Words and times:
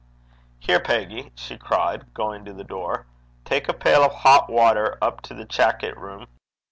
'Here, 0.59 0.79
Peggy!' 0.79 1.31
she 1.35 1.59
cried, 1.59 2.11
going 2.15 2.43
to 2.45 2.53
the 2.53 2.63
door; 2.63 3.05
'tak 3.45 3.69
a 3.69 3.73
pail 3.75 4.01
o' 4.01 4.09
het 4.09 4.49
watter 4.49 4.97
up 4.99 5.21
to 5.21 5.35
the 5.35 5.45
chackit 5.45 5.95
room. 5.95 6.25